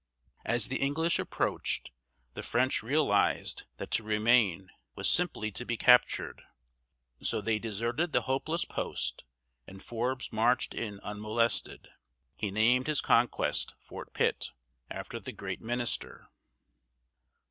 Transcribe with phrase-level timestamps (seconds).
[0.45, 1.91] As the English approached,
[2.33, 6.41] the French realized that to remain was simply to be captured,
[7.21, 9.23] so they deserted the hopeless post,
[9.67, 11.89] and Forbes marched in unmolested.
[12.35, 14.49] He named his conquest Fort Pitt,
[14.89, 16.31] after the great minister.